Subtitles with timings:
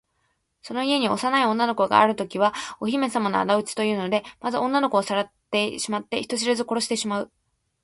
[0.63, 7.31] その家に幼い女の子があるときは、お姫さまのあだ討ちだというので、まず女の子をさらっていって、人知れず殺してしまう。